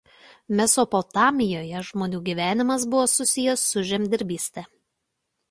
Mesopotamijoje 0.59 1.81
žmonių 1.89 2.21
gyvenimas 2.31 2.87
buvo 2.95 3.05
susijęs 3.13 3.67
su 3.75 3.87
žemdirbyste. 3.93 4.67